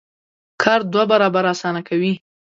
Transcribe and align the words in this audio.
کار 0.61 0.79
دوه 0.93 1.03
برابره 1.11 1.49
اسانه 1.53 1.81
کوي. 1.87 2.13